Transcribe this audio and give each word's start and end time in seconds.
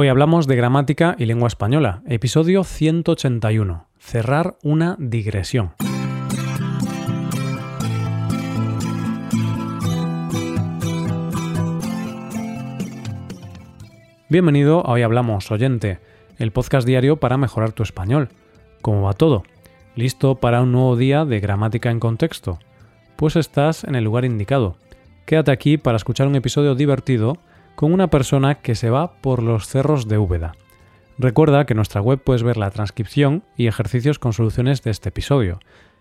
Hoy 0.00 0.06
hablamos 0.06 0.46
de 0.46 0.54
gramática 0.54 1.16
y 1.18 1.26
lengua 1.26 1.48
española, 1.48 2.02
episodio 2.06 2.62
181, 2.62 3.88
cerrar 3.98 4.56
una 4.62 4.94
digresión. 5.00 5.72
Bienvenido 14.28 14.86
a 14.86 14.92
Hoy 14.92 15.02
Hablamos, 15.02 15.50
oyente, 15.50 15.98
el 16.38 16.52
podcast 16.52 16.86
diario 16.86 17.16
para 17.16 17.36
mejorar 17.36 17.72
tu 17.72 17.82
español. 17.82 18.28
¿Cómo 18.80 19.02
va 19.02 19.14
todo? 19.14 19.42
¿Listo 19.96 20.36
para 20.36 20.62
un 20.62 20.70
nuevo 20.70 20.94
día 20.94 21.24
de 21.24 21.40
gramática 21.40 21.90
en 21.90 21.98
contexto? 21.98 22.60
Pues 23.16 23.34
estás 23.34 23.82
en 23.82 23.96
el 23.96 24.04
lugar 24.04 24.24
indicado. 24.24 24.76
Quédate 25.26 25.50
aquí 25.50 25.76
para 25.76 25.96
escuchar 25.96 26.28
un 26.28 26.36
episodio 26.36 26.76
divertido 26.76 27.38
con 27.78 27.92
una 27.92 28.10
persona 28.10 28.56
que 28.56 28.74
se 28.74 28.90
va 28.90 29.12
por 29.20 29.40
los 29.40 29.68
cerros 29.68 30.08
de 30.08 30.18
Úbeda. 30.18 30.56
Recuerda 31.16 31.64
que 31.64 31.74
en 31.74 31.76
nuestra 31.76 32.00
web 32.00 32.20
puedes 32.20 32.42
ver 32.42 32.56
la 32.56 32.72
transcripción 32.72 33.44
y 33.56 33.68
ejercicios 33.68 34.18
con 34.18 34.32
soluciones 34.32 34.82
de 34.82 34.90
este 34.90 35.10
episodio. 35.10 35.60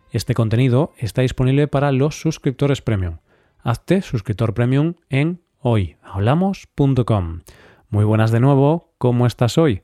Este 0.10 0.34
contenido 0.34 0.92
está 0.98 1.22
disponible 1.22 1.68
para 1.68 1.92
los 1.92 2.20
suscriptores 2.20 2.82
premium. 2.82 3.18
Hazte 3.60 4.02
suscriptor 4.02 4.56
premium 4.56 4.96
en 5.10 5.44
hoyhablamos.com. 5.60 7.42
Muy 7.90 8.06
buenas 8.06 8.32
de 8.32 8.40
nuevo, 8.40 8.96
¿cómo 8.98 9.28
estás 9.28 9.60
hoy? 9.60 9.84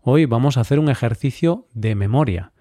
Hoy 0.00 0.24
vamos 0.24 0.56
a 0.56 0.62
hacer 0.62 0.78
un 0.78 0.88
ejercicio 0.88 1.66
de 1.74 1.94
memoria. 1.94 2.52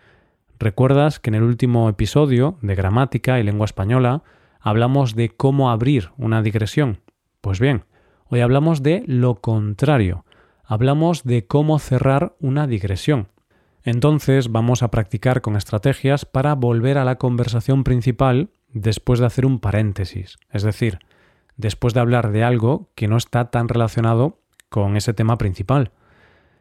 ¿Recuerdas 0.59 1.21
que 1.21 1.29
en 1.29 1.35
el 1.35 1.43
último 1.43 1.87
episodio 1.87 2.57
de 2.61 2.75
gramática 2.75 3.39
y 3.39 3.43
lengua 3.43 3.63
española 3.63 4.23
hablamos 4.59 5.15
de 5.15 5.29
cómo 5.29 5.71
abrir 5.71 6.09
una 6.17 6.41
digresión? 6.41 6.99
Pues 7.39 7.61
bien, 7.61 7.85
hoy 8.27 8.41
hablamos 8.41 8.83
de 8.83 9.03
lo 9.07 9.35
contrario. 9.35 10.25
Hablamos 10.63 11.23
de 11.23 11.45
cómo 11.45 11.79
cerrar 11.79 12.35
una 12.39 12.67
digresión. 12.67 13.27
Entonces 13.83 14.51
vamos 14.51 14.81
a 14.81 14.89
practicar 14.89 15.41
con 15.41 15.55
estrategias 15.55 16.25
para 16.25 16.55
volver 16.55 16.97
a 16.97 17.05
la 17.05 17.17
conversación 17.17 17.83
principal 17.83 18.49
después 18.71 19.19
de 19.19 19.25
hacer 19.25 19.45
un 19.45 19.59
paréntesis, 19.59 20.37
es 20.51 20.63
decir, 20.63 20.99
después 21.57 21.93
de 21.93 21.99
hablar 21.99 22.31
de 22.31 22.43
algo 22.43 22.89
que 22.95 23.07
no 23.07 23.17
está 23.17 23.51
tan 23.51 23.67
relacionado 23.67 24.39
con 24.69 24.97
ese 24.97 25.13
tema 25.13 25.37
principal. 25.37 25.91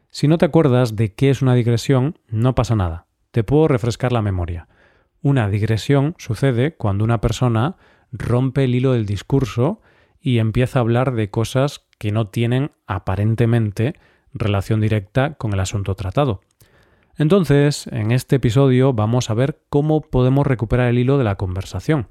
Si 0.09 0.27
no 0.27 0.37
te 0.37 0.45
acuerdas 0.45 0.95
de 0.95 1.13
qué 1.13 1.29
es 1.29 1.41
una 1.41 1.55
digresión, 1.55 2.19
no 2.27 2.53
pasa 2.53 2.75
nada. 2.75 3.07
Te 3.31 3.43
puedo 3.43 3.67
refrescar 3.67 4.11
la 4.11 4.21
memoria. 4.21 4.67
Una 5.21 5.49
digresión 5.49 6.13
sucede 6.19 6.75
cuando 6.75 7.03
una 7.03 7.21
persona 7.21 7.77
rompe 8.11 8.65
el 8.65 8.75
hilo 8.75 8.91
del 8.91 9.05
discurso 9.07 9.81
y 10.23 10.39
empieza 10.39 10.79
a 10.79 10.81
hablar 10.81 11.13
de 11.13 11.29
cosas 11.29 11.85
que 11.99 12.13
no 12.13 12.29
tienen 12.29 12.71
aparentemente 12.87 13.93
relación 14.33 14.79
directa 14.79 15.35
con 15.35 15.53
el 15.53 15.59
asunto 15.59 15.93
tratado. 15.95 16.41
Entonces, 17.17 17.85
en 17.87 18.11
este 18.11 18.37
episodio 18.37 18.93
vamos 18.93 19.29
a 19.29 19.35
ver 19.35 19.61
cómo 19.69 20.01
podemos 20.01 20.47
recuperar 20.47 20.87
el 20.87 20.97
hilo 20.97 21.17
de 21.17 21.25
la 21.25 21.35
conversación. 21.35 22.07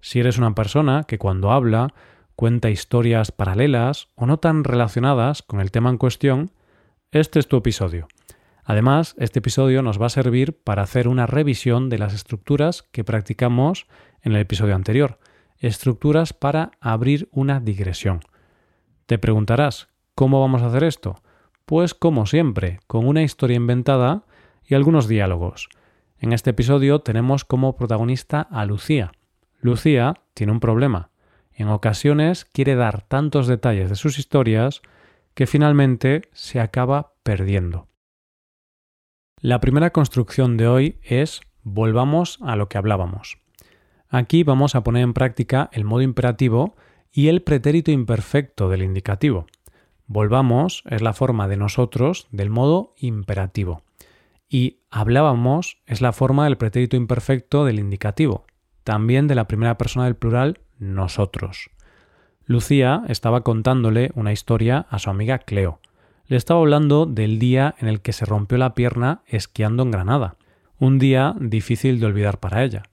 Si 0.00 0.18
eres 0.18 0.38
una 0.38 0.54
persona 0.54 1.04
que 1.04 1.18
cuando 1.18 1.52
habla 1.52 1.94
cuenta 2.34 2.70
historias 2.70 3.30
paralelas 3.30 4.08
o 4.16 4.26
no 4.26 4.38
tan 4.38 4.64
relacionadas 4.64 5.42
con 5.42 5.60
el 5.60 5.70
tema 5.70 5.90
en 5.90 5.98
cuestión, 5.98 6.50
este 7.12 7.38
es 7.38 7.46
tu 7.46 7.58
episodio. 7.58 8.08
Además, 8.64 9.14
este 9.18 9.40
episodio 9.40 9.82
nos 9.82 10.00
va 10.00 10.06
a 10.06 10.10
servir 10.10 10.58
para 10.64 10.82
hacer 10.82 11.08
una 11.08 11.26
revisión 11.26 11.90
de 11.90 11.98
las 11.98 12.14
estructuras 12.14 12.82
que 12.82 13.04
practicamos 13.04 13.86
en 14.22 14.32
el 14.32 14.40
episodio 14.40 14.74
anterior, 14.74 15.18
estructuras 15.58 16.32
para 16.32 16.72
abrir 16.80 17.28
una 17.32 17.60
digresión. 17.60 18.20
Te 19.06 19.18
preguntarás, 19.18 19.88
¿cómo 20.14 20.40
vamos 20.40 20.62
a 20.62 20.66
hacer 20.66 20.84
esto? 20.84 21.22
Pues 21.66 21.94
como 21.94 22.26
siempre, 22.26 22.80
con 22.86 23.06
una 23.06 23.22
historia 23.22 23.56
inventada 23.56 24.24
y 24.66 24.74
algunos 24.74 25.08
diálogos. 25.08 25.68
En 26.18 26.32
este 26.32 26.50
episodio 26.50 27.00
tenemos 27.00 27.44
como 27.44 27.76
protagonista 27.76 28.40
a 28.40 28.64
Lucía. 28.66 29.12
Lucía 29.60 30.14
tiene 30.34 30.52
un 30.52 30.60
problema 30.60 31.10
en 31.56 31.68
ocasiones 31.68 32.44
quiere 32.44 32.74
dar 32.74 33.02
tantos 33.02 33.46
detalles 33.46 33.88
de 33.88 33.96
sus 33.96 34.18
historias 34.18 34.82
que 35.34 35.46
finalmente 35.46 36.22
se 36.32 36.60
acaba 36.60 37.14
perdiendo. 37.22 37.88
La 39.40 39.60
primera 39.60 39.90
construcción 39.90 40.56
de 40.56 40.66
hoy 40.66 40.98
es 41.02 41.42
volvamos 41.62 42.38
a 42.42 42.56
lo 42.56 42.68
que 42.68 42.78
hablábamos. 42.78 43.38
Aquí 44.16 44.44
vamos 44.44 44.76
a 44.76 44.84
poner 44.84 45.02
en 45.02 45.12
práctica 45.12 45.68
el 45.72 45.82
modo 45.82 46.02
imperativo 46.02 46.76
y 47.10 47.26
el 47.26 47.42
pretérito 47.42 47.90
imperfecto 47.90 48.68
del 48.68 48.84
indicativo. 48.84 49.46
Volvamos 50.06 50.84
es 50.88 51.02
la 51.02 51.14
forma 51.14 51.48
de 51.48 51.56
nosotros 51.56 52.28
del 52.30 52.48
modo 52.48 52.94
imperativo. 52.96 53.82
Y 54.48 54.82
hablábamos 54.88 55.78
es 55.84 56.00
la 56.00 56.12
forma 56.12 56.44
del 56.44 56.56
pretérito 56.56 56.94
imperfecto 56.94 57.64
del 57.64 57.80
indicativo, 57.80 58.44
también 58.84 59.26
de 59.26 59.34
la 59.34 59.48
primera 59.48 59.76
persona 59.76 60.04
del 60.04 60.14
plural 60.14 60.60
nosotros. 60.78 61.70
Lucía 62.44 63.02
estaba 63.08 63.40
contándole 63.40 64.12
una 64.14 64.30
historia 64.30 64.86
a 64.90 65.00
su 65.00 65.10
amiga 65.10 65.40
Cleo. 65.40 65.80
Le 66.28 66.36
estaba 66.36 66.60
hablando 66.60 67.04
del 67.04 67.40
día 67.40 67.74
en 67.80 67.88
el 67.88 68.00
que 68.00 68.12
se 68.12 68.26
rompió 68.26 68.58
la 68.58 68.74
pierna 68.74 69.22
esquiando 69.26 69.82
en 69.82 69.90
Granada, 69.90 70.36
un 70.78 71.00
día 71.00 71.34
difícil 71.40 71.98
de 71.98 72.06
olvidar 72.06 72.38
para 72.38 72.62
ella, 72.62 72.84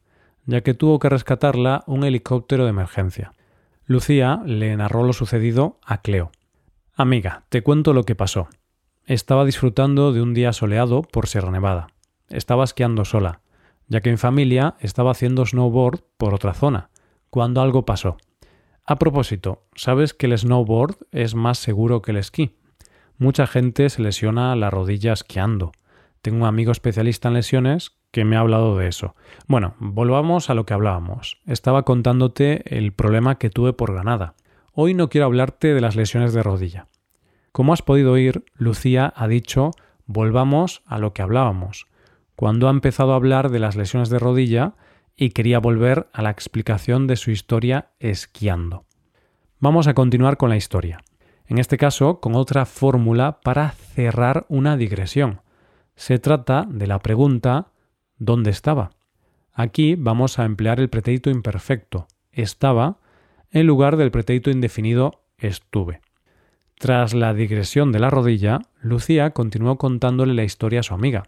ya 0.45 0.61
que 0.61 0.73
tuvo 0.73 0.99
que 0.99 1.09
rescatarla 1.09 1.83
un 1.87 2.03
helicóptero 2.03 2.63
de 2.63 2.71
emergencia. 2.71 3.33
Lucía 3.85 4.41
le 4.45 4.75
narró 4.75 5.03
lo 5.03 5.13
sucedido 5.13 5.79
a 5.85 6.01
Cleo. 6.01 6.31
Amiga, 6.93 7.43
te 7.49 7.63
cuento 7.63 7.93
lo 7.93 8.03
que 8.03 8.15
pasó. 8.15 8.47
Estaba 9.05 9.45
disfrutando 9.45 10.13
de 10.13 10.21
un 10.21 10.33
día 10.33 10.53
soleado 10.53 11.01
por 11.01 11.27
Sierra 11.27 11.51
Nevada. 11.51 11.87
Estaba 12.29 12.63
esquiando 12.63 13.05
sola, 13.05 13.41
ya 13.87 14.01
que 14.01 14.09
en 14.09 14.17
familia 14.17 14.75
estaba 14.79 15.11
haciendo 15.11 15.45
snowboard 15.45 16.01
por 16.17 16.33
otra 16.33 16.53
zona, 16.53 16.89
cuando 17.29 17.61
algo 17.61 17.85
pasó. 17.85 18.17
A 18.85 18.97
propósito, 18.97 19.65
¿sabes 19.75 20.13
que 20.13 20.27
el 20.27 20.37
snowboard 20.37 20.95
es 21.11 21.35
más 21.35 21.57
seguro 21.57 22.01
que 22.01 22.11
el 22.11 22.17
esquí? 22.17 22.55
Mucha 23.17 23.47
gente 23.47 23.89
se 23.89 24.01
lesiona 24.01 24.55
la 24.55 24.69
rodilla 24.69 25.13
esquiando. 25.13 25.71
Tengo 26.21 26.37
un 26.39 26.47
amigo 26.47 26.71
especialista 26.71 27.27
en 27.27 27.35
lesiones 27.35 27.97
que 28.11 28.25
me 28.25 28.35
ha 28.35 28.41
hablado 28.41 28.77
de 28.77 28.87
eso. 28.87 29.15
Bueno, 29.47 29.75
volvamos 29.79 30.49
a 30.49 30.53
lo 30.53 30.65
que 30.65 30.73
hablábamos. 30.73 31.39
Estaba 31.45 31.83
contándote 31.83 32.77
el 32.77 32.93
problema 32.93 33.37
que 33.37 33.49
tuve 33.49 33.73
por 33.73 33.93
Granada. 33.93 34.35
Hoy 34.73 34.93
no 34.93 35.09
quiero 35.09 35.25
hablarte 35.25 35.73
de 35.73 35.81
las 35.81 35.95
lesiones 35.95 36.33
de 36.33 36.43
rodilla. 36.43 36.87
Como 37.51 37.73
has 37.73 37.81
podido 37.81 38.13
oír, 38.13 38.45
Lucía 38.53 39.13
ha 39.15 39.27
dicho 39.27 39.71
volvamos 40.05 40.81
a 40.85 40.99
lo 40.99 41.13
que 41.13 41.21
hablábamos. 41.21 41.87
Cuando 42.35 42.67
ha 42.67 42.71
empezado 42.71 43.13
a 43.13 43.15
hablar 43.15 43.49
de 43.49 43.59
las 43.59 43.75
lesiones 43.75 44.09
de 44.09 44.19
rodilla, 44.19 44.75
y 45.15 45.29
quería 45.29 45.59
volver 45.59 46.07
a 46.13 46.21
la 46.21 46.31
explicación 46.31 47.05
de 47.05 47.15
su 47.15 47.29
historia 47.29 47.91
esquiando. 47.99 48.85
Vamos 49.59 49.87
a 49.87 49.93
continuar 49.93 50.37
con 50.37 50.49
la 50.49 50.57
historia. 50.57 50.99
En 51.45 51.59
este 51.59 51.77
caso, 51.77 52.19
con 52.19 52.33
otra 52.33 52.65
fórmula 52.65 53.39
para 53.41 53.69
cerrar 53.69 54.45
una 54.49 54.77
digresión. 54.77 55.41
Se 56.01 56.17
trata 56.17 56.65
de 56.67 56.87
la 56.87 56.97
pregunta 56.97 57.67
¿dónde 58.17 58.49
estaba? 58.49 58.89
Aquí 59.53 59.93
vamos 59.93 60.39
a 60.39 60.45
emplear 60.45 60.79
el 60.79 60.89
pretérito 60.89 61.29
imperfecto 61.29 62.07
estaba 62.31 62.97
en 63.51 63.67
lugar 63.67 63.97
del 63.97 64.09
pretérito 64.09 64.49
indefinido 64.49 65.21
estuve. 65.37 66.01
Tras 66.79 67.13
la 67.13 67.35
digresión 67.35 67.91
de 67.91 67.99
la 67.99 68.09
rodilla, 68.09 68.61
Lucía 68.81 69.29
continuó 69.29 69.77
contándole 69.77 70.33
la 70.33 70.43
historia 70.43 70.79
a 70.79 70.83
su 70.83 70.95
amiga, 70.95 71.27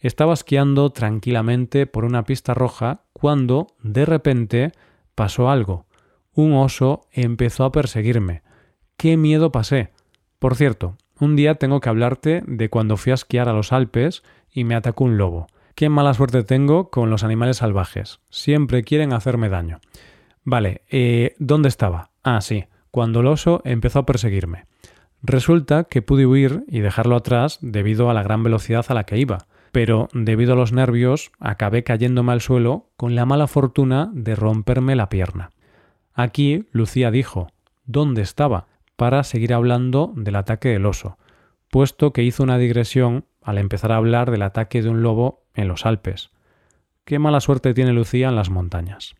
estaba 0.00 0.34
esquiando 0.34 0.90
tranquilamente 0.90 1.86
por 1.86 2.04
una 2.04 2.24
pista 2.24 2.54
roja 2.54 3.04
cuando, 3.12 3.68
de 3.84 4.04
repente, 4.04 4.72
pasó 5.14 5.48
algo. 5.48 5.86
Un 6.32 6.54
oso 6.54 7.06
empezó 7.12 7.62
a 7.62 7.70
perseguirme. 7.70 8.42
¡Qué 8.96 9.16
miedo 9.16 9.52
pasé! 9.52 9.92
Por 10.40 10.56
cierto, 10.56 10.96
un 11.18 11.36
día 11.36 11.56
tengo 11.56 11.80
que 11.80 11.88
hablarte 11.88 12.42
de 12.46 12.68
cuando 12.68 12.96
fui 12.96 13.12
a 13.12 13.14
esquiar 13.14 13.48
a 13.48 13.52
los 13.52 13.72
Alpes 13.72 14.22
y 14.50 14.64
me 14.64 14.74
atacó 14.74 15.04
un 15.04 15.18
lobo. 15.18 15.46
Qué 15.74 15.88
mala 15.88 16.14
suerte 16.14 16.42
tengo 16.42 16.90
con 16.90 17.10
los 17.10 17.24
animales 17.24 17.58
salvajes. 17.58 18.20
Siempre 18.30 18.82
quieren 18.82 19.12
hacerme 19.12 19.48
daño. 19.48 19.80
Vale, 20.44 20.82
eh, 20.90 21.34
¿dónde 21.38 21.68
estaba? 21.68 22.10
Ah, 22.22 22.40
sí, 22.40 22.64
cuando 22.90 23.20
el 23.20 23.26
oso 23.26 23.60
empezó 23.64 24.00
a 24.00 24.06
perseguirme. 24.06 24.66
Resulta 25.22 25.84
que 25.84 26.02
pude 26.02 26.26
huir 26.26 26.64
y 26.68 26.80
dejarlo 26.80 27.16
atrás 27.16 27.58
debido 27.60 28.10
a 28.10 28.14
la 28.14 28.22
gran 28.22 28.42
velocidad 28.42 28.86
a 28.88 28.94
la 28.94 29.04
que 29.04 29.18
iba 29.18 29.46
pero 29.76 30.08
debido 30.14 30.54
a 30.54 30.56
los 30.56 30.72
nervios 30.72 31.32
acabé 31.38 31.84
cayéndome 31.84 32.32
al 32.32 32.40
suelo 32.40 32.88
con 32.96 33.14
la 33.14 33.26
mala 33.26 33.46
fortuna 33.46 34.10
de 34.14 34.34
romperme 34.34 34.96
la 34.96 35.10
pierna. 35.10 35.50
Aquí 36.14 36.64
Lucía 36.72 37.10
dijo 37.10 37.48
¿dónde 37.84 38.22
estaba? 38.22 38.68
Para 38.96 39.22
seguir 39.24 39.54
hablando 39.54 40.12
del 40.16 40.36
ataque 40.36 40.70
del 40.70 40.86
oso, 40.86 41.18
puesto 41.70 42.12
que 42.12 42.22
hizo 42.22 42.42
una 42.42 42.58
digresión 42.58 43.26
al 43.42 43.58
empezar 43.58 43.92
a 43.92 43.96
hablar 43.96 44.30
del 44.30 44.42
ataque 44.42 44.82
de 44.82 44.88
un 44.88 45.02
lobo 45.02 45.44
en 45.54 45.68
los 45.68 45.86
Alpes. 45.86 46.30
Qué 47.04 47.18
mala 47.18 47.40
suerte 47.40 47.74
tiene 47.74 47.92
Lucía 47.92 48.28
en 48.28 48.36
las 48.36 48.50
montañas. 48.50 49.14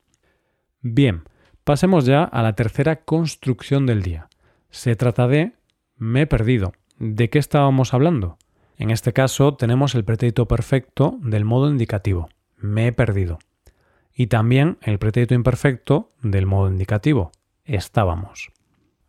Bien, 0.81 1.23
pasemos 1.64 2.05
ya 2.05 2.25
a 2.25 2.43
la 2.43 2.55
tercera 2.55 3.05
construcción 3.05 3.87
del 3.87 4.02
día. 4.02 4.28
Se 4.70 4.96
trata 4.96 5.28
de 5.28 5.52
me 5.96 6.23
he 6.23 6.26
perdido. 6.26 6.73
¿De 6.99 7.31
qué 7.31 7.38
estábamos 7.38 7.94
hablando? 7.94 8.38
En 8.76 8.90
este 8.90 9.12
caso 9.12 9.55
tenemos 9.55 9.94
el 9.94 10.05
pretérito 10.05 10.46
perfecto 10.46 11.19
del 11.23 11.44
modo 11.44 11.70
indicativo. 11.70 12.28
Me 12.56 12.88
he 12.88 12.93
perdido. 12.93 13.38
Y 14.14 14.26
también 14.26 14.78
el 14.82 14.99
pretérito 14.99 15.34
imperfecto 15.34 16.12
del 16.23 16.46
modo 16.46 16.69
indicativo. 16.69 17.32
Estábamos. 17.64 18.50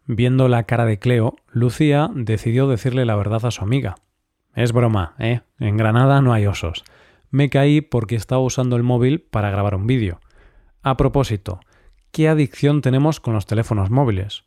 Viendo 0.09 0.47
la 0.47 0.63
cara 0.63 0.85
de 0.85 0.99
Cleo, 0.99 1.35
Lucía 1.51 2.09
decidió 2.13 2.69
decirle 2.69 3.03
la 3.03 3.17
verdad 3.17 3.45
a 3.45 3.51
su 3.51 3.61
amiga. 3.61 3.95
Es 4.55 4.71
broma, 4.71 5.15
¿eh? 5.19 5.41
En 5.59 5.75
Granada 5.75 6.21
no 6.21 6.31
hay 6.31 6.47
osos. 6.47 6.85
Me 7.29 7.49
caí 7.49 7.81
porque 7.81 8.15
estaba 8.15 8.41
usando 8.41 8.77
el 8.77 8.83
móvil 8.83 9.19
para 9.19 9.51
grabar 9.51 9.75
un 9.75 9.85
vídeo. 9.85 10.21
A 10.81 10.95
propósito, 10.95 11.59
¿qué 12.11 12.29
adicción 12.29 12.81
tenemos 12.81 13.19
con 13.19 13.33
los 13.33 13.47
teléfonos 13.47 13.89
móviles? 13.89 14.45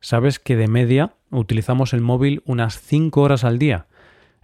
¿Sabes 0.00 0.38
que 0.38 0.56
de 0.56 0.68
media 0.68 1.14
utilizamos 1.30 1.94
el 1.94 2.02
móvil 2.02 2.42
unas 2.44 2.78
5 2.78 3.22
horas 3.22 3.44
al 3.44 3.58
día? 3.58 3.86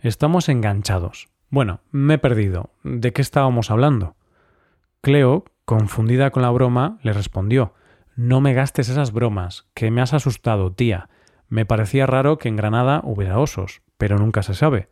Estamos 0.00 0.48
enganchados. 0.48 1.28
Bueno, 1.50 1.80
me 1.90 2.14
he 2.14 2.18
perdido. 2.18 2.70
¿De 2.82 3.12
qué 3.12 3.20
estábamos 3.20 3.70
hablando? 3.70 4.16
Cleo, 5.02 5.44
confundida 5.66 6.30
con 6.30 6.40
la 6.40 6.50
broma, 6.50 6.98
le 7.02 7.12
respondió 7.12 7.74
no 8.16 8.40
me 8.40 8.54
gastes 8.54 8.88
esas 8.88 9.12
bromas, 9.12 9.66
que 9.74 9.90
me 9.90 10.00
has 10.00 10.14
asustado, 10.14 10.72
tía. 10.72 11.08
Me 11.48 11.66
parecía 11.66 12.06
raro 12.06 12.38
que 12.38 12.48
en 12.48 12.56
Granada 12.56 13.00
hubiera 13.04 13.38
osos, 13.38 13.82
pero 13.98 14.18
nunca 14.18 14.42
se 14.42 14.54
sabe. 14.54 14.88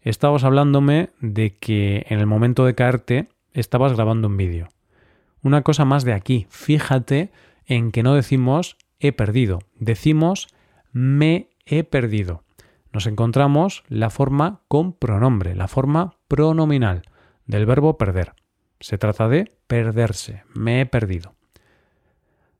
Estabas 0.00 0.44
hablándome 0.44 1.10
de 1.20 1.56
que 1.56 2.06
en 2.08 2.18
el 2.20 2.26
momento 2.26 2.64
de 2.64 2.74
caerte 2.74 3.28
estabas 3.52 3.94
grabando 3.94 4.28
un 4.28 4.36
vídeo. 4.36 4.68
Una 5.42 5.62
cosa 5.62 5.84
más 5.84 6.04
de 6.04 6.12
aquí, 6.12 6.46
fíjate 6.50 7.30
en 7.66 7.90
que 7.90 8.02
no 8.02 8.14
decimos 8.14 8.76
he 8.98 9.12
perdido, 9.12 9.60
decimos 9.78 10.48
me 10.92 11.50
he 11.66 11.84
perdido. 11.84 12.44
Nos 12.92 13.06
encontramos 13.06 13.82
la 13.88 14.10
forma 14.10 14.60
con 14.68 14.92
pronombre, 14.92 15.54
la 15.54 15.68
forma 15.68 16.16
pronominal 16.28 17.02
del 17.46 17.66
verbo 17.66 17.98
perder. 17.98 18.32
Se 18.80 18.98
trata 18.98 19.28
de 19.28 19.52
perderse, 19.66 20.44
me 20.54 20.80
he 20.80 20.86
perdido. 20.86 21.34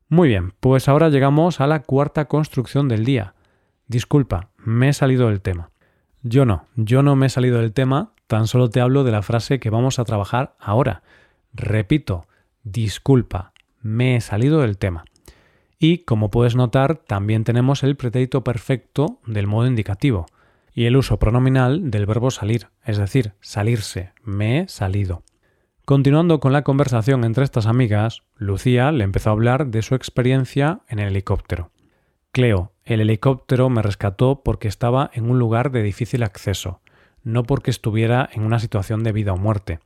Muy 0.07 0.29
bien, 0.29 0.53
pues 0.59 0.87
ahora 0.87 1.09
llegamos 1.09 1.59
a 1.59 1.67
la 1.67 1.81
cuarta 1.81 2.25
construcción 2.25 2.87
del 2.87 3.05
día. 3.05 3.33
Disculpa, 3.87 4.49
me 4.57 4.89
he 4.89 4.93
salido 4.93 5.29
del 5.29 5.41
tema. 5.41 5.71
Yo 6.21 6.45
no, 6.45 6.67
yo 6.75 7.01
no 7.01 7.15
me 7.15 7.25
he 7.25 7.29
salido 7.29 7.59
del 7.59 7.73
tema, 7.73 8.11
tan 8.27 8.47
solo 8.47 8.69
te 8.69 8.81
hablo 8.81 9.03
de 9.03 9.11
la 9.11 9.23
frase 9.23 9.59
que 9.59 9.71
vamos 9.71 9.97
a 9.97 10.05
trabajar 10.05 10.55
ahora. 10.59 11.01
Repito, 11.53 12.27
disculpa, 12.63 13.53
me 13.81 14.15
he 14.15 14.21
salido 14.21 14.61
del 14.61 14.77
tema. 14.77 15.05
Y 15.79 15.99
como 15.99 16.29
puedes 16.29 16.55
notar, 16.55 16.97
también 16.97 17.43
tenemos 17.43 17.83
el 17.83 17.95
pretérito 17.95 18.43
perfecto 18.43 19.19
del 19.25 19.47
modo 19.47 19.67
indicativo 19.67 20.27
y 20.73 20.85
el 20.85 20.97
uso 20.97 21.17
pronominal 21.17 21.89
del 21.89 22.05
verbo 22.05 22.29
salir, 22.29 22.67
es 22.83 22.97
decir, 22.97 23.33
salirse, 23.39 24.11
me 24.23 24.59
he 24.59 24.67
salido. 24.67 25.23
Continuando 25.85 26.39
con 26.39 26.51
la 26.51 26.63
conversación 26.63 27.23
entre 27.23 27.43
estas 27.43 27.67
amigas, 27.67 28.23
Lucía 28.37 28.91
le 28.91 29.03
empezó 29.03 29.29
a 29.29 29.33
hablar 29.33 29.67
de 29.67 29.83
su 29.83 29.93
experiencia 29.93 30.79
en 30.87 30.97
el 30.97 31.09
helicóptero. 31.09 31.69
Cleo, 32.31 32.71
el 32.85 33.01
helicóptero 33.01 33.69
me 33.69 33.83
rescató 33.83 34.41
porque 34.43 34.67
estaba 34.67 35.11
en 35.13 35.29
un 35.29 35.37
lugar 35.37 35.71
de 35.71 35.83
difícil 35.83 36.23
acceso, 36.23 36.81
no 37.23 37.43
porque 37.43 37.69
estuviera 37.69 38.27
en 38.33 38.41
una 38.41 38.57
situación 38.57 39.03
de 39.03 39.11
vida 39.11 39.33
o 39.33 39.37
muerte. 39.37 39.79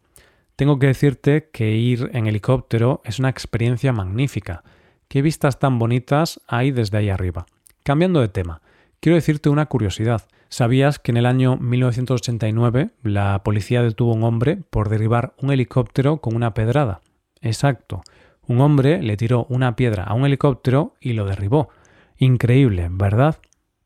Tengo 0.55 0.79
que 0.79 0.87
decirte 0.87 1.49
que 1.51 1.71
ir 1.71 2.09
en 2.13 2.27
helicóptero 2.27 3.01
es 3.03 3.19
una 3.19 3.27
experiencia 3.27 3.91
magnífica. 3.91 4.63
¿Qué 5.09 5.21
vistas 5.21 5.59
tan 5.59 5.79
bonitas 5.79 6.39
hay 6.47 6.71
desde 6.71 6.97
ahí 6.97 7.09
arriba? 7.09 7.45
Cambiando 7.83 8.21
de 8.21 8.29
tema, 8.29 8.61
quiero 9.01 9.17
decirte 9.17 9.49
una 9.49 9.65
curiosidad. 9.65 10.29
¿Sabías 10.51 10.97
que 10.97 11.11
en 11.11 11.17
el 11.17 11.27
año 11.27 11.57
1989 11.57 12.89
la 13.03 13.43
policía 13.43 13.83
detuvo 13.83 14.13
a 14.13 14.15
un 14.15 14.23
hombre 14.23 14.57
por 14.57 14.89
derribar 14.89 15.35
un 15.39 15.51
helicóptero 15.51 16.21
con 16.21 16.35
una 16.35 16.55
pedrada? 16.55 17.01
Exacto. 17.39 18.01
Un 18.47 18.59
hombre 18.59 19.03
le 19.03 19.15
tiró 19.15 19.45
una 19.49 19.75
piedra 19.75 20.03
a 20.05 20.15
un 20.15 20.25
helicóptero 20.25 20.95
y 20.99 21.13
lo 21.13 21.25
derribó. 21.25 21.69
Increíble, 22.17 22.87
¿verdad? 22.89 23.37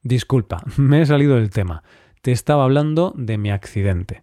Disculpa, 0.04 0.64
me 0.78 1.02
he 1.02 1.06
salido 1.06 1.36
del 1.36 1.50
tema. 1.50 1.84
Te 2.22 2.32
estaba 2.32 2.64
hablando 2.64 3.14
de 3.18 3.38
mi 3.38 3.52
accidente. 3.52 4.22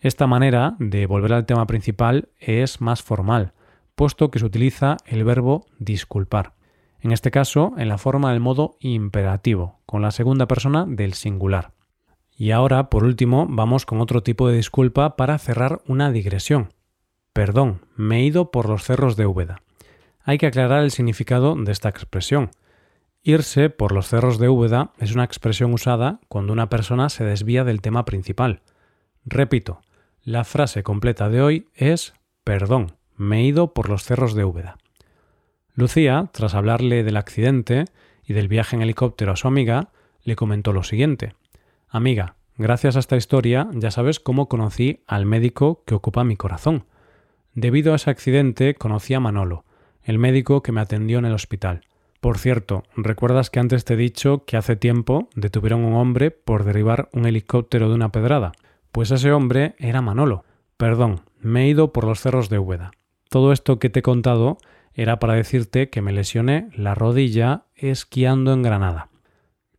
Esta 0.00 0.26
manera 0.26 0.76
de 0.78 1.06
volver 1.06 1.32
al 1.32 1.46
tema 1.46 1.66
principal 1.66 2.28
es 2.38 2.82
más 2.82 3.02
formal, 3.02 3.54
puesto 3.94 4.30
que 4.30 4.38
se 4.38 4.44
utiliza 4.44 4.98
el 5.06 5.24
verbo 5.24 5.64
disculpar 5.78 6.59
en 7.02 7.12
este 7.12 7.30
caso 7.30 7.72
en 7.76 7.88
la 7.88 7.98
forma 7.98 8.32
del 8.32 8.40
modo 8.40 8.76
imperativo, 8.80 9.80
con 9.86 10.02
la 10.02 10.10
segunda 10.10 10.46
persona 10.46 10.84
del 10.86 11.14
singular. 11.14 11.72
Y 12.36 12.52
ahora, 12.52 12.88
por 12.88 13.04
último, 13.04 13.46
vamos 13.48 13.84
con 13.84 14.00
otro 14.00 14.22
tipo 14.22 14.48
de 14.48 14.56
disculpa 14.56 15.16
para 15.16 15.38
cerrar 15.38 15.82
una 15.86 16.10
digresión. 16.10 16.72
Perdón, 17.32 17.82
me 17.96 18.18
he 18.18 18.24
ido 18.24 18.50
por 18.50 18.68
los 18.68 18.84
cerros 18.84 19.16
de 19.16 19.26
Úbeda. 19.26 19.62
Hay 20.22 20.38
que 20.38 20.46
aclarar 20.46 20.82
el 20.82 20.90
significado 20.90 21.54
de 21.54 21.72
esta 21.72 21.88
expresión. 21.88 22.50
Irse 23.22 23.68
por 23.68 23.92
los 23.92 24.08
cerros 24.08 24.38
de 24.38 24.48
Úbeda 24.48 24.92
es 24.98 25.14
una 25.14 25.24
expresión 25.24 25.72
usada 25.74 26.20
cuando 26.28 26.52
una 26.52 26.70
persona 26.70 27.08
se 27.10 27.24
desvía 27.24 27.64
del 27.64 27.82
tema 27.82 28.04
principal. 28.04 28.62
Repito, 29.24 29.82
la 30.22 30.44
frase 30.44 30.82
completa 30.82 31.28
de 31.28 31.42
hoy 31.42 31.68
es 31.74 32.14
Perdón, 32.44 32.96
me 33.16 33.40
he 33.40 33.44
ido 33.44 33.74
por 33.74 33.90
los 33.90 34.04
cerros 34.04 34.34
de 34.34 34.44
Úbeda. 34.44 34.78
Lucía, 35.80 36.28
tras 36.32 36.54
hablarle 36.54 37.02
del 37.02 37.16
accidente 37.16 37.86
y 38.22 38.34
del 38.34 38.48
viaje 38.48 38.76
en 38.76 38.82
helicóptero 38.82 39.32
a 39.32 39.36
su 39.36 39.48
amiga, 39.48 39.88
le 40.22 40.36
comentó 40.36 40.74
lo 40.74 40.82
siguiente. 40.82 41.34
Amiga, 41.88 42.36
gracias 42.58 42.96
a 42.96 42.98
esta 42.98 43.16
historia 43.16 43.66
ya 43.72 43.90
sabes 43.90 44.20
cómo 44.20 44.46
conocí 44.46 45.00
al 45.06 45.24
médico 45.24 45.82
que 45.86 45.94
ocupa 45.94 46.22
mi 46.22 46.36
corazón. 46.36 46.84
Debido 47.54 47.94
a 47.94 47.96
ese 47.96 48.10
accidente 48.10 48.74
conocí 48.74 49.14
a 49.14 49.20
Manolo, 49.20 49.64
el 50.04 50.18
médico 50.18 50.62
que 50.62 50.70
me 50.70 50.82
atendió 50.82 51.18
en 51.18 51.24
el 51.24 51.32
hospital. 51.32 51.86
Por 52.20 52.36
cierto, 52.36 52.84
¿recuerdas 52.94 53.48
que 53.48 53.60
antes 53.60 53.86
te 53.86 53.94
he 53.94 53.96
dicho 53.96 54.44
que 54.44 54.58
hace 54.58 54.76
tiempo 54.76 55.30
detuvieron 55.34 55.84
a 55.84 55.86
un 55.86 55.94
hombre 55.94 56.30
por 56.30 56.64
derribar 56.64 57.08
un 57.14 57.24
helicóptero 57.24 57.88
de 57.88 57.94
una 57.94 58.12
pedrada? 58.12 58.52
Pues 58.92 59.10
ese 59.12 59.32
hombre 59.32 59.76
era 59.78 60.02
Manolo. 60.02 60.44
Perdón, 60.76 61.22
me 61.40 61.64
he 61.64 61.68
ido 61.68 61.94
por 61.94 62.04
los 62.04 62.20
cerros 62.20 62.50
de 62.50 62.58
Úbeda. 62.58 62.90
Todo 63.30 63.52
esto 63.52 63.78
que 63.78 63.88
te 63.88 64.00
he 64.00 64.02
contado 64.02 64.58
era 65.00 65.18
para 65.18 65.32
decirte 65.32 65.88
que 65.88 66.02
me 66.02 66.12
lesioné 66.12 66.68
la 66.74 66.94
rodilla 66.94 67.64
esquiando 67.74 68.52
en 68.52 68.60
Granada. 68.60 69.08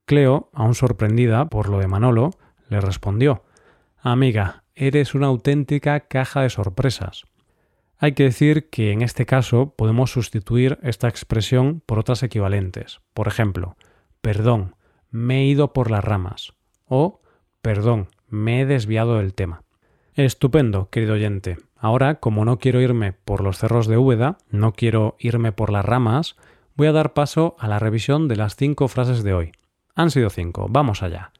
Cleo, 0.06 0.50
aún 0.52 0.74
sorprendida 0.74 1.46
por 1.46 1.70
lo 1.70 1.78
de 1.78 1.88
Manolo, 1.88 2.32
le 2.70 2.82
respondió 2.82 3.44
Amiga, 4.00 4.64
eres 4.74 5.14
una 5.14 5.28
auténtica 5.28 6.08
caja 6.08 6.42
de 6.42 6.50
sorpresas. 6.50 7.26
Hay 8.00 8.14
que 8.14 8.24
decir 8.24 8.72
que 8.72 8.94
en 8.94 9.04
este 9.04 9.28
caso 9.28 9.76
podemos 9.78 10.12
sustituir 10.12 10.80
esta 10.82 11.08
expresión 11.08 11.84
por 11.86 12.00
otras 12.00 12.24
equivalentes. 12.24 13.00
Por 13.14 13.28
ejemplo, 13.28 13.78
perdón, 14.22 14.76
me 15.12 15.42
he 15.42 15.46
ido 15.46 15.72
por 15.72 15.92
las 15.92 16.04
ramas 16.04 16.54
o 16.88 17.22
perdón, 17.62 18.08
me 18.28 18.62
he 18.62 18.66
desviado 18.66 19.20
del 19.20 19.36
tema. 19.36 19.62
Estupendo, 20.16 20.90
querido 20.90 21.14
oyente. 21.14 21.58
Ahora, 21.82 22.20
como 22.20 22.46
no 22.46 22.60
quiero 22.60 22.80
irme 22.80 23.12
por 23.12 23.42
los 23.42 23.58
cerros 23.58 23.88
de 23.88 23.98
Úbeda, 23.98 24.38
no 24.52 24.72
quiero 24.72 25.16
irme 25.18 25.52
por 25.52 25.72
las 25.72 25.84
ramas, 25.84 26.36
voy 26.76 26.86
a 26.86 26.92
dar 26.92 27.14
paso 27.14 27.56
a 27.58 27.68
la 27.68 27.80
revisión 27.80 28.28
de 28.28 28.36
las 28.36 28.56
cinco 28.56 28.88
frases 28.88 29.24
de 29.24 29.34
hoy. 29.34 29.52
Han 29.96 30.12
sido 30.12 30.30
cinco, 30.30 30.68
vamos 30.70 31.02
allá. 31.02 31.32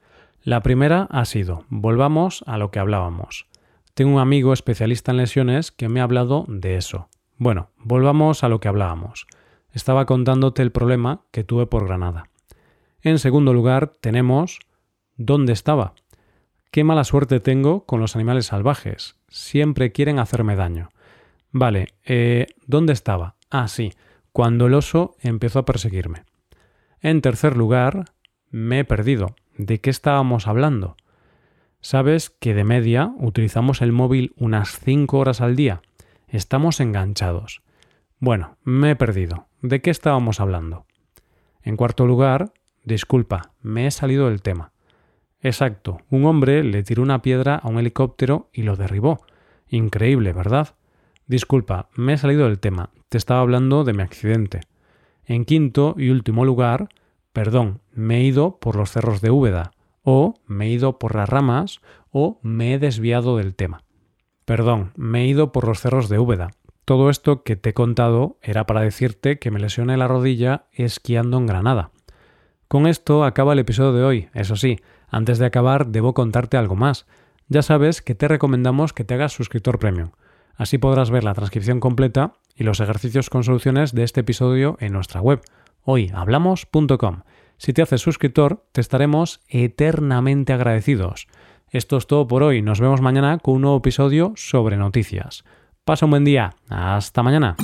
La 0.42 0.64
primera 0.64 1.08
ha 1.12 1.26
sido, 1.26 1.66
volvamos 1.70 2.44
a 2.48 2.58
lo 2.58 2.72
que 2.72 2.80
hablábamos. 2.80 3.46
Tengo 3.94 4.16
un 4.16 4.20
amigo 4.20 4.52
especialista 4.52 5.12
en 5.12 5.18
lesiones 5.18 5.72
que 5.72 5.90
me 5.90 6.00
ha 6.00 6.06
hablado 6.06 6.46
de 6.48 6.76
eso. 6.76 7.08
Bueno, 7.38 7.70
volvamos 7.78 8.44
a 8.44 8.50
lo 8.50 8.60
que 8.60 8.68
hablábamos. 8.68 9.28
Estaba 9.74 10.08
contándote 10.08 10.64
el 10.64 10.72
problema 10.72 11.22
que 11.30 11.44
tuve 11.44 11.68
por 11.68 11.86
Granada. 11.86 12.30
En 13.04 13.20
segundo 13.20 13.54
lugar, 13.54 13.92
tenemos 14.02 14.60
¿dónde 15.18 15.54
estaba? 15.54 15.94
Qué 16.72 16.86
mala 16.86 17.04
suerte 17.04 17.42
tengo 17.42 17.86
con 17.86 18.00
los 18.00 18.16
animales 18.16 18.46
salvajes. 18.46 19.18
Siempre 19.28 19.92
quieren 19.92 20.20
hacerme 20.20 20.56
daño. 20.56 20.90
Vale, 21.52 21.90
eh, 22.06 22.48
¿dónde 22.66 22.94
estaba? 22.94 23.36
Ah, 23.50 23.68
sí, 23.68 23.92
cuando 24.32 24.68
el 24.68 24.74
oso 24.74 25.18
empezó 25.20 25.60
a 25.60 25.66
perseguirme. 25.66 26.24
En 27.02 27.22
tercer 27.22 27.58
lugar, 27.58 28.06
me 28.52 28.80
he 28.80 28.86
perdido. 28.86 29.36
¿De 29.58 29.82
qué 29.82 29.90
estábamos 29.90 30.48
hablando? 30.48 30.96
¿Sabes 31.82 32.30
que 32.30 32.54
de 32.54 32.64
media 32.64 33.12
utilizamos 33.18 33.82
el 33.82 33.92
móvil 33.92 34.34
unas 34.38 34.80
5 34.80 35.18
horas 35.18 35.42
al 35.42 35.58
día? 35.58 35.82
Estamos 36.30 36.80
enganchados. 36.80 37.64
Bueno, 38.20 38.56
me 38.64 38.92
he 38.92 38.96
perdido. 38.96 39.48
¿De 39.62 39.82
qué 39.82 39.90
estábamos 39.90 40.40
hablando? 40.40 40.86
En 41.64 41.76
cuarto 41.76 42.06
lugar, 42.08 42.54
disculpa, 42.86 43.52
me 43.62 43.88
he 43.88 43.92
salido 43.92 44.30
del 44.30 44.42
tema. 44.42 44.71
Exacto, 45.42 46.02
un 46.10 46.26
hombre 46.26 46.64
le 46.64 46.84
tiró 46.84 47.02
una 47.02 47.22
piedra 47.22 47.56
a 47.56 47.68
un 47.68 47.80
helicóptero 47.80 48.50
y 48.54 48.64
lo 48.64 48.76
derribó. 48.76 49.22
Increíble, 49.68 50.34
¿verdad? 50.34 50.76
Disculpa, 51.26 51.90
me 51.96 52.14
he 52.14 52.18
salido 52.18 52.46
del 52.46 52.60
tema. 52.60 52.90
Te 53.10 53.18
estaba 53.18 53.42
hablando 53.42 53.84
de 53.84 53.94
mi 53.94 54.04
accidente. 54.04 54.62
En 55.26 55.46
quinto 55.46 55.96
y 55.98 56.10
último 56.10 56.46
lugar, 56.46 56.90
perdón, 57.34 57.82
me 57.94 58.18
he 58.18 58.24
ido 58.24 58.58
por 58.60 58.76
los 58.76 58.92
cerros 58.92 59.22
de 59.22 59.32
Úbeda 59.32 59.72
o 60.04 60.36
me 60.46 60.66
he 60.66 60.70
ido 60.70 61.00
por 61.00 61.16
las 61.16 61.30
ramas 61.30 61.80
o 62.12 62.40
me 62.42 62.74
he 62.74 62.80
desviado 62.80 63.38
del 63.38 63.56
tema. 63.56 63.84
Perdón, 64.46 64.92
me 64.96 65.22
he 65.22 65.28
ido 65.28 65.52
por 65.52 65.68
los 65.68 65.80
cerros 65.80 66.10
de 66.10 66.20
Úbeda. 66.20 66.52
Todo 66.86 67.10
esto 67.10 67.44
que 67.44 67.56
te 67.56 67.70
he 67.70 67.74
contado 67.74 68.38
era 68.42 68.66
para 68.66 68.82
decirte 68.82 69.40
que 69.40 69.52
me 69.52 69.60
lesioné 69.60 69.98
la 69.98 70.08
rodilla 70.08 70.66
esquiando 70.72 71.38
en 71.38 71.46
Granada. 71.46 71.92
Con 72.68 72.88
esto 72.88 73.24
acaba 73.24 73.54
el 73.54 73.60
episodio 73.60 73.94
de 73.94 74.04
hoy. 74.04 74.30
Eso 74.34 74.56
sí, 74.56 74.80
antes 75.12 75.38
de 75.38 75.46
acabar 75.46 75.88
debo 75.88 76.16
contarte 76.16 76.58
algo 76.58 76.76
más. 76.76 77.06
Ya 77.48 77.62
sabes 77.62 78.02
que 78.02 78.16
te 78.16 78.28
recomendamos 78.28 78.94
que 78.94 79.04
te 79.04 79.14
hagas 79.14 79.34
suscriptor 79.34 79.78
premium. 79.78 80.12
Así 80.56 80.78
podrás 80.78 81.12
ver 81.12 81.24
la 81.24 81.34
transcripción 81.34 81.80
completa 81.80 82.34
y 82.56 82.64
los 82.64 82.80
ejercicios 82.80 83.30
con 83.30 83.44
soluciones 83.44 83.94
de 83.94 84.04
este 84.04 84.22
episodio 84.22 84.78
en 84.80 84.94
nuestra 84.94 85.22
web, 85.22 85.42
hoyhablamos.com. 85.84 87.22
Si 87.58 87.74
te 87.74 87.82
haces 87.82 88.02
suscriptor, 88.02 88.66
te 88.72 88.82
estaremos 88.82 89.42
eternamente 89.48 90.54
agradecidos. 90.54 91.28
Esto 91.70 91.98
es 91.98 92.08
todo 92.08 92.28
por 92.28 92.44
hoy. 92.44 92.62
Nos 92.62 92.80
vemos 92.80 93.02
mañana 93.02 93.38
con 93.38 93.56
un 93.56 93.62
nuevo 93.62 93.78
episodio 93.78 94.34
sobre 94.36 94.78
noticias. 94.78 95.44
Pasa 95.86 96.06
un 96.06 96.12
buen 96.12 96.26
día. 96.26 96.56
Hasta 96.70 97.24
mañana. 97.24 97.56